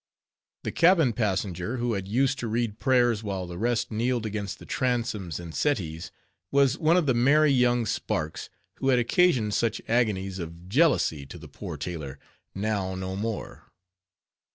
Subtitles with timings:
[0.63, 4.65] The cabin passenger who had used to read prayers while the rest kneeled against the
[4.65, 6.11] transoms and settees,
[6.51, 11.37] was one of the merry young sparks, who had occasioned such agonies of jealousy to
[11.37, 12.17] the poor tailor,
[12.55, 13.71] now no more.